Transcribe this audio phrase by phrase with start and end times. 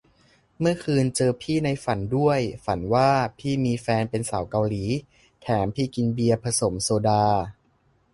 [0.59, 4.83] เมื่อคืนเจอพี่ในฝันด้วย ฝันว่าพี่มีแฟนเป็นสาวเกาหลี
[5.41, 7.23] แถมพี่กินเบียร์ผสมโซดา